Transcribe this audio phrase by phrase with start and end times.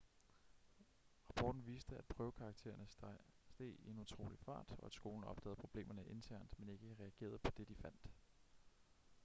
[1.29, 3.17] rapporten viste at prøvekaraktererne steg
[3.59, 7.67] i en utrolig fart og at skolen opdagede problemerne internt men ikke reagerede på det
[7.67, 8.11] de fandt